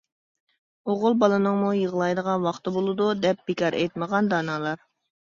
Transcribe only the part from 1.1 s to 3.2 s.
بالىنىڭمۇ يىغلايدىغان ۋاقتى بولىدۇ